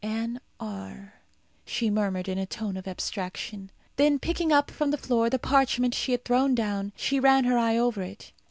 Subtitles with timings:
[0.03, 1.13] "Anne R,"
[1.63, 3.69] she murmured in a tone of abstraction.
[3.97, 7.59] Then picking up from the floor the parchment she had thrown down, she ran her
[7.59, 8.31] eye over it.